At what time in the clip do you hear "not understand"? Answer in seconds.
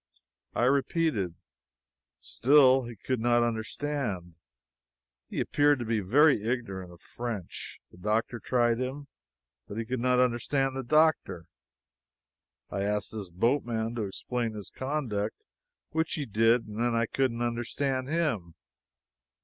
3.19-4.33, 9.99-10.75